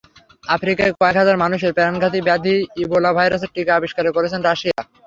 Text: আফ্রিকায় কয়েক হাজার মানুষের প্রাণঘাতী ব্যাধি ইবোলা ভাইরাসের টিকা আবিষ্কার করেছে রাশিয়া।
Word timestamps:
আফ্রিকায় 0.47 0.93
কয়েক 0.93 1.15
হাজার 1.19 1.41
মানুষের 1.43 1.75
প্রাণঘাতী 1.77 2.19
ব্যাধি 2.27 2.53
ইবোলা 2.83 3.11
ভাইরাসের 3.17 3.53
টিকা 3.55 3.71
আবিষ্কার 3.75 4.05
করেছে 4.17 4.37
রাশিয়া। 4.39 4.79